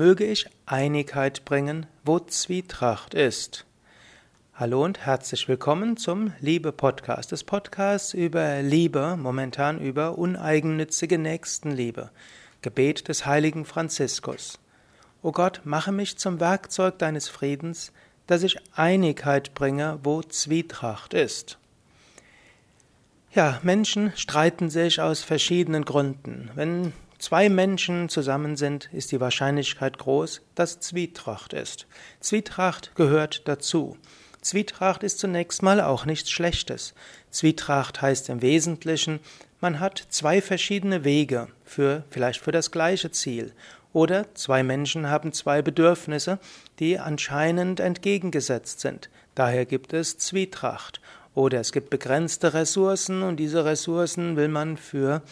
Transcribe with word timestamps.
möge 0.00 0.24
ich 0.24 0.46
Einigkeit 0.64 1.44
bringen, 1.44 1.84
wo 2.06 2.18
Zwietracht 2.20 3.12
ist. 3.12 3.66
Hallo 4.54 4.82
und 4.82 5.04
herzlich 5.04 5.46
willkommen 5.46 5.98
zum 5.98 6.32
Liebe-Podcast, 6.40 7.32
des 7.32 7.44
Podcasts 7.44 8.14
über 8.14 8.62
Liebe, 8.62 9.18
momentan 9.20 9.78
über 9.78 10.16
uneigennützige 10.16 11.18
Nächstenliebe, 11.18 12.08
Gebet 12.62 13.08
des 13.08 13.26
heiligen 13.26 13.66
Franziskus. 13.66 14.58
O 15.20 15.32
Gott, 15.32 15.60
mache 15.64 15.92
mich 15.92 16.16
zum 16.16 16.40
Werkzeug 16.40 16.98
deines 16.98 17.28
Friedens, 17.28 17.92
dass 18.26 18.42
ich 18.42 18.56
Einigkeit 18.74 19.52
bringe, 19.52 19.98
wo 20.02 20.22
Zwietracht 20.22 21.12
ist. 21.12 21.58
Ja, 23.34 23.60
Menschen 23.62 24.14
streiten 24.16 24.70
sich 24.70 25.02
aus 25.02 25.22
verschiedenen 25.22 25.84
Gründen. 25.84 26.48
Wenn 26.54 26.94
zwei 27.20 27.48
Menschen 27.48 28.08
zusammen 28.08 28.56
sind, 28.56 28.88
ist 28.92 29.12
die 29.12 29.20
Wahrscheinlichkeit 29.20 29.98
groß, 29.98 30.42
dass 30.56 30.80
Zwietracht 30.80 31.52
ist. 31.52 31.86
Zwietracht 32.18 32.96
gehört 32.96 33.46
dazu. 33.46 33.96
Zwietracht 34.40 35.04
ist 35.04 35.18
zunächst 35.18 35.62
mal 35.62 35.80
auch 35.80 36.06
nichts 36.06 36.30
Schlechtes. 36.30 36.94
Zwietracht 37.30 38.02
heißt 38.02 38.28
im 38.30 38.42
Wesentlichen, 38.42 39.20
man 39.60 39.78
hat 39.78 40.02
zwei 40.08 40.40
verschiedene 40.40 41.04
Wege 41.04 41.48
für 41.64 42.04
vielleicht 42.10 42.40
für 42.40 42.52
das 42.52 42.70
gleiche 42.70 43.10
Ziel 43.10 43.52
oder 43.92 44.34
zwei 44.34 44.62
Menschen 44.62 45.08
haben 45.08 45.32
zwei 45.32 45.62
Bedürfnisse, 45.62 46.38
die 46.78 46.98
anscheinend 46.98 47.80
entgegengesetzt 47.80 48.80
sind. 48.80 49.10
Daher 49.34 49.66
gibt 49.66 49.92
es 49.92 50.18
Zwietracht. 50.18 51.00
Oder 51.34 51.60
es 51.60 51.72
gibt 51.72 51.90
begrenzte 51.90 52.54
Ressourcen 52.54 53.22
und 53.22 53.36
diese 53.36 53.64
Ressourcen 53.64 54.36
will 54.36 54.48
man 54.48 54.76
für 54.76 55.22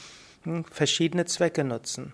hm, 0.49 0.65
verschiedene 0.65 1.25
Zwecke 1.27 1.65
nutzen. 1.65 2.13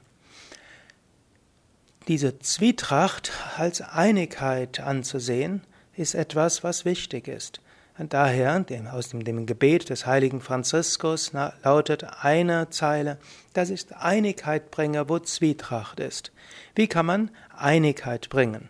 Diese 2.09 2.39
Zwietracht 2.39 3.33
als 3.57 3.81
Einigkeit 3.81 4.81
anzusehen, 4.81 5.63
ist 5.97 6.15
etwas, 6.15 6.65
was 6.65 6.85
wichtig 6.85 7.29
ist. 7.29 7.61
Und 7.97 8.13
daher, 8.13 8.65
aus 8.93 9.11
dem, 9.11 9.47
Gebet 9.47 9.89
des 9.89 10.05
heiligen 10.05 10.41
Franziskus 10.41 11.33
lautet 11.63 12.05
eine 12.23 12.69
Zeile, 12.71 13.19
dass 13.53 13.71
ich 13.71 13.95
Einigkeit 13.95 14.73
bringe, 14.73 15.09
wo 15.09 15.21
Zwietracht 15.21 16.01
ist. 16.01 16.33
Wie 16.75 16.89
kann 16.89 17.07
man 17.07 17.31
Einigkeit 17.57 18.29
bringen? 18.29 18.69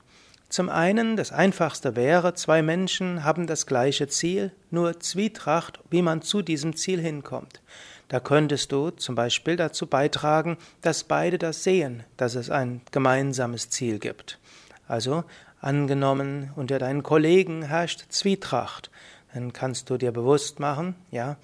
Zum 0.55 0.69
einen, 0.69 1.17
das 1.17 1.33
Einfachste 1.33 1.97
wäre, 1.97 2.35
zwei 2.35 2.63
Menschen 2.63 3.25
haben 3.25 3.49
das 3.49 3.67
gleiche 3.67 4.07
Ziel, 4.07 4.53
nur 4.71 5.01
Zwietracht, 5.01 5.81
wie 5.91 6.01
man 6.01 6.23
zu 6.23 6.43
diesem 6.43 6.77
Ziel 6.77 7.01
hinkommt. 7.01 7.61
Da 8.07 8.21
könntest 8.21 8.71
du 8.71 8.91
zum 8.91 9.17
Beispiel 9.17 9.57
dazu 9.57 9.89
beitragen, 9.89 10.57
dass 10.81 11.03
beide 11.03 11.39
das 11.39 11.65
sehen, 11.65 12.05
dass 12.17 12.37
es 12.37 12.51
ein 12.51 12.83
gemeinsames 12.93 13.69
Ziel 13.71 13.99
gibt. 13.99 14.39
Also 14.87 15.25
angenommen, 15.61 16.53
unter 16.55 16.79
deinen 16.79 17.03
Kollegen 17.03 17.65
herrscht 17.65 18.05
Zwietracht, 18.11 18.93
dann 19.33 19.53
kannst 19.53 19.91
du 19.91 19.97
dir 19.97 20.13
bewusst 20.13 20.61
machen, 20.61 20.95
ja, 21.11 21.37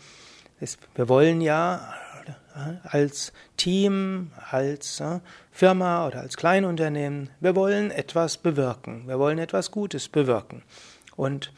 wir 0.94 1.08
wollen 1.08 1.40
ja 1.40 1.94
als 2.84 3.32
Team, 3.56 4.30
als 4.50 5.02
Firma 5.52 6.06
oder 6.06 6.20
als 6.20 6.36
Kleinunternehmen, 6.36 7.30
wir 7.40 7.54
wollen 7.56 7.90
etwas 7.90 8.38
bewirken, 8.38 9.04
wir 9.06 9.18
wollen 9.18 9.38
etwas 9.38 9.70
Gutes 9.70 10.08
bewirken. 10.08 10.62
Und 11.16 11.52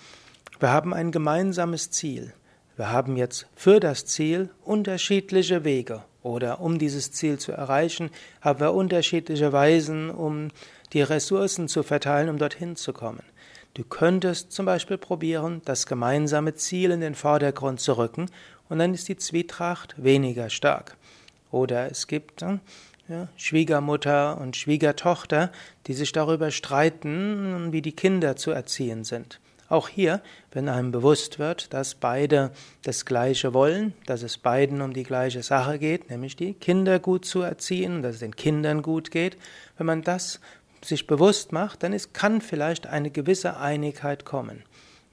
wir 0.60 0.70
haben 0.70 0.94
ein 0.94 1.10
gemeinsames 1.12 1.90
Ziel. 1.90 2.32
Wir 2.76 2.90
haben 2.90 3.16
jetzt 3.16 3.46
für 3.54 3.80
das 3.80 4.06
Ziel 4.06 4.50
unterschiedliche 4.64 5.64
Wege 5.64 6.02
oder 6.22 6.60
um 6.60 6.78
dieses 6.78 7.12
Ziel 7.12 7.38
zu 7.38 7.52
erreichen, 7.52 8.10
haben 8.40 8.60
wir 8.60 8.72
unterschiedliche 8.72 9.52
Weisen, 9.52 10.10
um 10.10 10.48
die 10.92 11.02
Ressourcen 11.02 11.68
zu 11.68 11.82
verteilen, 11.82 12.28
um 12.28 12.38
dorthin 12.38 12.76
zu 12.76 12.92
kommen. 12.92 13.22
Du 13.74 13.84
könntest 13.84 14.52
zum 14.52 14.66
Beispiel 14.66 14.98
probieren, 14.98 15.62
das 15.64 15.86
gemeinsame 15.86 16.54
Ziel 16.54 16.90
in 16.90 17.00
den 17.00 17.14
Vordergrund 17.14 17.80
zu 17.80 17.96
rücken 17.96 18.26
und 18.72 18.78
dann 18.78 18.94
ist 18.94 19.06
die 19.10 19.18
Zwietracht 19.18 20.02
weniger 20.02 20.48
stark. 20.48 20.96
Oder 21.50 21.90
es 21.90 22.06
gibt 22.06 22.40
ja, 22.40 23.28
Schwiegermutter 23.36 24.40
und 24.40 24.56
Schwiegertochter, 24.56 25.52
die 25.86 25.92
sich 25.92 26.12
darüber 26.12 26.50
streiten, 26.50 27.70
wie 27.70 27.82
die 27.82 27.92
Kinder 27.92 28.34
zu 28.34 28.50
erziehen 28.50 29.04
sind. 29.04 29.40
Auch 29.68 29.90
hier, 29.90 30.22
wenn 30.52 30.70
einem 30.70 30.90
bewusst 30.90 31.38
wird, 31.38 31.74
dass 31.74 31.94
beide 31.94 32.50
das 32.82 33.04
Gleiche 33.04 33.52
wollen, 33.52 33.92
dass 34.06 34.22
es 34.22 34.38
beiden 34.38 34.80
um 34.80 34.94
die 34.94 35.04
gleiche 35.04 35.42
Sache 35.42 35.78
geht, 35.78 36.08
nämlich 36.08 36.34
die 36.34 36.54
Kinder 36.54 36.98
gut 36.98 37.26
zu 37.26 37.42
erziehen, 37.42 38.00
dass 38.00 38.14
es 38.14 38.20
den 38.20 38.36
Kindern 38.36 38.80
gut 38.80 39.10
geht, 39.10 39.36
wenn 39.76 39.84
man 39.84 40.00
das 40.00 40.40
sich 40.82 41.06
bewusst 41.06 41.52
macht, 41.52 41.82
dann 41.82 41.92
ist, 41.92 42.14
kann 42.14 42.40
vielleicht 42.40 42.86
eine 42.86 43.10
gewisse 43.10 43.58
Einigkeit 43.58 44.24
kommen. 44.24 44.62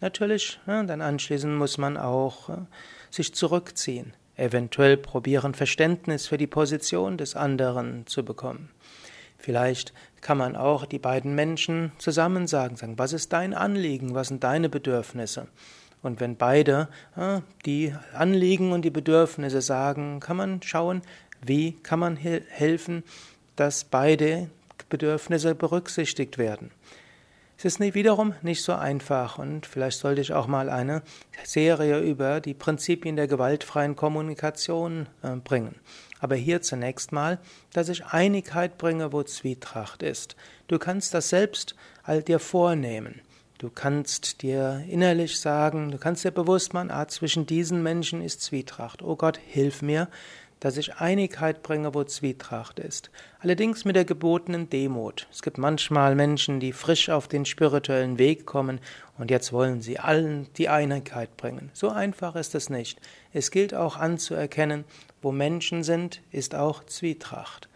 Natürlich, 0.02 0.60
ja, 0.66 0.84
dann 0.84 1.02
anschließend 1.02 1.56
muss 1.56 1.78
man 1.78 1.98
auch 1.98 2.50
äh, 2.50 2.54
sich 3.10 3.34
zurückziehen, 3.34 4.14
eventuell 4.38 4.96
probieren, 4.96 5.54
Verständnis 5.54 6.28
für 6.28 6.38
die 6.38 6.48
Position 6.48 7.18
des 7.18 7.36
anderen 7.36 8.08
zu 8.08 8.24
bekommen. 8.24 8.70
Vielleicht 9.38 9.94
kann 10.22 10.38
man 10.38 10.56
auch 10.56 10.86
die 10.86 11.00
beiden 11.00 11.36
Menschen 11.36 11.92
zusammen 11.98 12.48
sagen, 12.48 12.76
sagen, 12.76 12.98
was 12.98 13.14
ist 13.14 13.34
dein 13.34 13.54
Anliegen, 13.54 14.14
was 14.14 14.30
sind 14.30 14.44
deine 14.44 14.70
Bedürfnisse? 14.70 15.48
Und 16.02 16.20
wenn 16.20 16.38
beide 16.38 16.88
ja, 17.18 17.42
die 17.66 17.94
Anliegen 18.14 18.72
und 18.72 18.84
die 18.84 18.90
Bedürfnisse 18.90 19.62
sagen, 19.62 20.20
kann 20.20 20.38
man 20.38 20.62
schauen, 20.62 21.02
wie 21.42 21.74
kann 21.84 22.00
man 22.00 22.16
helfen, 22.16 23.04
dass 23.56 23.84
beide 23.84 24.50
Bedürfnisse 24.90 25.56
berücksichtigt 25.56 26.38
werden. 26.38 26.72
Es 27.62 27.66
ist 27.66 27.82
wiederum 27.82 28.36
nicht 28.42 28.64
so 28.64 28.72
einfach 28.72 29.38
und 29.38 29.66
vielleicht 29.66 30.00
sollte 30.00 30.22
ich 30.22 30.32
auch 30.32 30.48
mal 30.48 30.70
eine 30.70 31.02
Serie 31.44 32.00
über 32.00 32.40
die 32.40 32.54
Prinzipien 32.54 33.18
der 33.18 33.28
gewaltfreien 33.28 33.98
Kommunikation 33.98 35.10
äh, 35.24 35.36
bringen. 35.36 35.76
Aber 36.22 36.36
hier 36.36 36.62
zunächst 36.62 37.12
mal, 37.12 37.38
dass 37.74 37.90
ich 37.90 38.06
Einigkeit 38.06 38.78
bringe, 38.78 39.12
wo 39.12 39.24
Zwietracht 39.24 40.04
ist. 40.04 40.38
Du 40.68 40.80
kannst 40.80 41.14
das 41.14 41.28
selbst 41.28 41.76
all 42.04 42.24
dir 42.24 42.40
vornehmen. 42.40 43.20
Du 43.58 43.70
kannst 43.70 44.42
dir 44.42 44.86
innerlich 44.88 45.38
sagen, 45.38 45.92
du 45.92 45.98
kannst 45.98 46.24
dir 46.24 46.32
bewusst 46.32 46.74
machen, 46.74 46.92
ah, 46.92 47.10
zwischen 47.10 47.46
diesen 47.46 47.84
Menschen 47.84 48.22
ist 48.22 48.42
Zwietracht. 48.42 49.02
Oh 49.02 49.18
Gott, 49.18 49.38
hilf 49.38 49.82
mir, 49.82 50.08
dass 50.60 50.78
ich 50.78 50.96
Einigkeit 50.96 51.64
bringe, 51.64 51.94
wo 51.94 52.04
Zwietracht 52.04 52.80
ist. 52.80 53.12
Allerdings 53.40 53.86
mit 53.86 53.96
der 53.96 54.06
gebotenen 54.06 54.70
Demut. 54.70 55.28
Es 55.32 55.42
gibt 55.42 55.58
manchmal 55.58 56.16
Menschen, 56.16 56.60
die 56.60 56.74
frisch 56.74 57.10
auf 57.10 57.28
den 57.28 57.46
spirituellen 57.46 58.18
Weg 58.18 58.46
kommen 58.46 58.80
und 59.18 59.32
jetzt 59.32 59.54
wollen 59.54 59.82
sie 59.82 60.00
allen 60.00 60.48
die 60.58 60.70
Einigkeit 60.70 61.38
bringen. 61.38 61.72
So 61.74 61.90
einfach 61.90 62.36
ist 62.36 62.56
es 62.56 62.70
nicht. 62.70 63.00
Es 63.34 63.52
gilt 63.52 63.74
auch 63.74 63.98
anzuerkennen, 63.98 64.84
wo 65.22 65.32
Menschen 65.32 65.84
sind, 65.84 66.22
ist 66.32 66.56
auch 66.56 66.86
Zwietracht. 66.86 67.70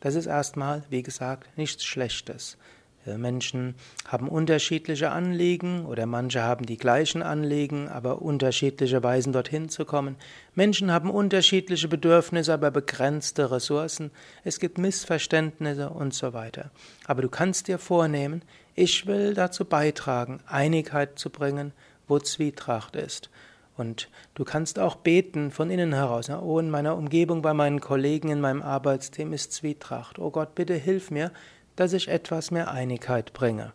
Das 0.00 0.14
ist 0.14 0.26
erstmal, 0.26 0.84
wie 0.90 1.02
gesagt, 1.02 1.48
nichts 1.56 1.84
Schlechtes. 1.84 2.58
Äh, 3.06 3.18
Menschen 3.18 3.74
haben 4.06 4.28
unterschiedliche 4.28 5.10
Anliegen 5.10 5.86
oder 5.86 6.06
manche 6.06 6.42
haben 6.42 6.66
die 6.66 6.76
gleichen 6.76 7.22
Anliegen, 7.22 7.88
aber 7.88 8.22
unterschiedliche 8.22 9.02
Weisen 9.02 9.32
dorthin 9.32 9.68
zu 9.68 9.84
kommen. 9.84 10.16
Menschen 10.54 10.92
haben 10.92 11.10
unterschiedliche 11.10 11.88
Bedürfnisse, 11.88 12.52
aber 12.52 12.70
begrenzte 12.70 13.50
Ressourcen. 13.50 14.10
Es 14.44 14.60
gibt 14.60 14.78
Missverständnisse 14.78 15.90
und 15.90 16.14
so 16.14 16.32
weiter. 16.32 16.70
Aber 17.06 17.22
du 17.22 17.28
kannst 17.28 17.68
dir 17.68 17.78
vornehmen, 17.78 18.42
ich 18.74 19.06
will 19.06 19.34
dazu 19.34 19.64
beitragen, 19.64 20.40
Einigkeit 20.46 21.18
zu 21.18 21.30
bringen, 21.30 21.72
wo 22.08 22.18
Zwietracht 22.18 22.96
ist. 22.96 23.30
Und 23.76 24.08
du 24.34 24.44
kannst 24.44 24.78
auch 24.78 24.96
beten 24.96 25.50
von 25.50 25.70
innen 25.70 25.92
heraus. 25.92 26.30
Oh, 26.30 26.58
in 26.58 26.70
meiner 26.70 26.96
Umgebung, 26.96 27.42
bei 27.42 27.52
meinen 27.52 27.80
Kollegen, 27.80 28.30
in 28.30 28.40
meinem 28.40 28.62
Arbeitsteam 28.62 29.32
ist 29.34 29.52
Zwietracht. 29.52 30.18
Oh 30.18 30.30
Gott, 30.30 30.54
bitte 30.54 30.74
hilf 30.74 31.10
mir, 31.10 31.30
dass 31.76 31.92
ich 31.92 32.08
etwas 32.08 32.50
mehr 32.50 32.70
Einigkeit 32.70 33.32
bringe. 33.32 33.72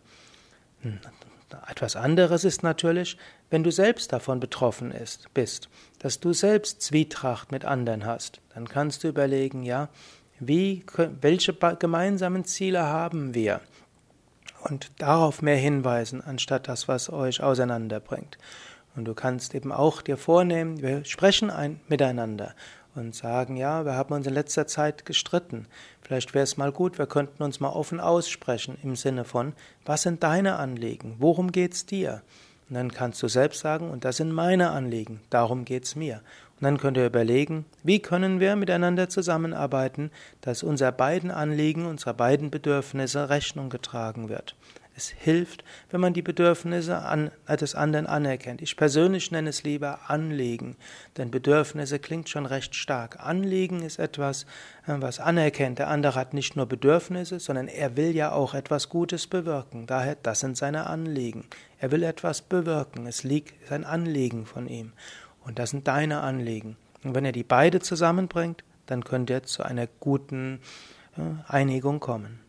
Hm, 0.81 0.99
etwas 1.69 1.95
anderes 1.95 2.43
ist 2.43 2.63
natürlich, 2.63 3.17
wenn 3.49 3.63
du 3.63 3.71
selbst 3.71 4.13
davon 4.13 4.39
betroffen 4.39 4.91
ist, 4.91 5.33
bist, 5.33 5.69
dass 5.99 6.19
du 6.19 6.33
selbst 6.33 6.81
Zwietracht 6.81 7.51
mit 7.51 7.65
anderen 7.65 8.05
hast. 8.05 8.39
Dann 8.53 8.67
kannst 8.67 9.03
du 9.03 9.09
überlegen, 9.09 9.63
ja, 9.63 9.89
wie, 10.39 10.83
welche 11.21 11.53
gemeinsamen 11.53 12.45
Ziele 12.45 12.83
haben 12.83 13.33
wir? 13.33 13.61
Und 14.63 14.91
darauf 14.99 15.41
mehr 15.41 15.57
hinweisen, 15.57 16.21
anstatt 16.21 16.67
das, 16.67 16.87
was 16.87 17.09
euch 17.09 17.41
auseinanderbringt. 17.41 18.37
Und 18.95 19.05
du 19.05 19.13
kannst 19.13 19.55
eben 19.55 19.71
auch 19.71 20.01
dir 20.01 20.17
vornehmen, 20.17 20.81
wir 20.81 21.05
sprechen 21.05 21.49
ein, 21.49 21.79
miteinander 21.87 22.55
und 22.95 23.15
sagen, 23.15 23.55
ja, 23.55 23.85
wir 23.85 23.95
haben 23.95 24.13
uns 24.13 24.27
in 24.27 24.33
letzter 24.33 24.67
Zeit 24.67 25.05
gestritten. 25.05 25.67
Vielleicht 26.01 26.33
wäre 26.33 26.43
es 26.43 26.57
mal 26.57 26.71
gut, 26.71 26.97
wir 26.97 27.07
könnten 27.07 27.43
uns 27.43 27.59
mal 27.59 27.69
offen 27.69 27.99
aussprechen 27.99 28.77
im 28.83 28.95
Sinne 28.95 29.23
von, 29.23 29.53
was 29.85 30.01
sind 30.01 30.23
deine 30.23 30.57
Anliegen? 30.57 31.15
Worum 31.19 31.51
geht's 31.51 31.85
dir? 31.85 32.21
Und 32.69 32.75
dann 32.75 32.91
kannst 32.91 33.21
du 33.21 33.27
selbst 33.27 33.59
sagen, 33.59 33.89
und 33.89 34.05
das 34.05 34.17
sind 34.17 34.31
meine 34.31 34.71
Anliegen, 34.71 35.21
darum 35.29 35.65
geht's 35.65 35.95
mir. 35.95 36.21
Und 36.61 36.65
dann 36.65 36.77
könnt 36.77 36.95
ihr 36.95 37.05
überlegen, 37.05 37.65
wie 37.83 37.99
können 37.99 38.39
wir 38.39 38.55
miteinander 38.55 39.09
zusammenarbeiten, 39.09 40.11
dass 40.41 40.63
unser 40.63 40.91
beiden 40.91 41.31
Anliegen, 41.31 41.85
unserer 41.85 42.13
beiden 42.13 42.51
Bedürfnisse 42.51 43.29
Rechnung 43.29 43.69
getragen 43.69 44.29
wird. 44.29 44.55
Es 44.95 45.07
hilft, 45.09 45.63
wenn 45.89 46.01
man 46.01 46.13
die 46.13 46.21
Bedürfnisse 46.21 46.97
an, 46.97 47.31
des 47.47 47.75
anderen 47.75 48.07
anerkennt. 48.07 48.61
Ich 48.61 48.75
persönlich 48.75 49.31
nenne 49.31 49.49
es 49.49 49.63
lieber 49.63 50.09
Anliegen, 50.09 50.75
denn 51.17 51.31
Bedürfnisse 51.31 51.97
klingt 51.99 52.29
schon 52.29 52.45
recht 52.45 52.75
stark. 52.75 53.19
Anliegen 53.19 53.83
ist 53.83 53.99
etwas, 53.99 54.43
äh, 54.85 54.95
was 54.97 55.19
anerkennt. 55.19 55.79
Der 55.79 55.87
andere 55.87 56.15
hat 56.15 56.33
nicht 56.33 56.55
nur 56.55 56.65
Bedürfnisse, 56.65 57.39
sondern 57.39 57.67
er 57.67 57.95
will 57.95 58.15
ja 58.15 58.31
auch 58.31 58.53
etwas 58.53 58.89
Gutes 58.89 59.27
bewirken. 59.27 59.87
Daher, 59.87 60.17
das 60.21 60.41
sind 60.41 60.57
seine 60.57 60.87
Anliegen. 60.87 61.45
Er 61.79 61.91
will 61.91 62.03
etwas 62.03 62.41
bewirken. 62.41 63.07
Es 63.07 63.23
liegt 63.23 63.67
sein 63.69 63.85
Anliegen 63.85 64.45
von 64.45 64.67
ihm. 64.67 64.91
Und 65.45 65.57
das 65.57 65.71
sind 65.71 65.87
deine 65.87 66.21
Anliegen. 66.21 66.75
Und 67.03 67.15
wenn 67.15 67.25
er 67.25 67.31
die 67.31 67.43
beide 67.43 67.79
zusammenbringt, 67.79 68.63
dann 68.85 69.03
könnt 69.03 69.29
ihr 69.29 69.43
zu 69.43 69.63
einer 69.63 69.87
guten 69.99 70.59
äh, 71.17 71.21
Einigung 71.47 71.99
kommen. 71.99 72.39